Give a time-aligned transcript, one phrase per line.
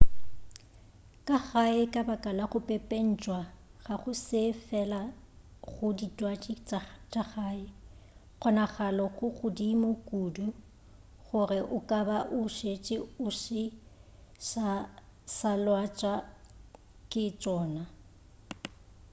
[1.27, 3.39] ka gae ka baka la go pepentšwa
[3.85, 5.01] ga go se fela
[5.65, 6.53] go ditwatši
[7.13, 7.63] tša gae
[8.39, 10.45] kgonagalo di godimo kudu
[11.25, 13.61] gore o ka ba o šetše o se
[15.37, 16.13] sa lwatša
[17.11, 17.83] ke tšona